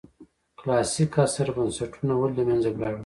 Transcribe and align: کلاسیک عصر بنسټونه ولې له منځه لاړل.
کلاسیک 0.59 1.13
عصر 1.23 1.47
بنسټونه 1.55 2.13
ولې 2.17 2.33
له 2.37 2.43
منځه 2.47 2.69
لاړل. 2.81 2.99